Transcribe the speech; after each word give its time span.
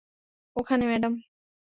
ওখানে, 0.55 0.83
ম্যাডাম। 0.85 1.13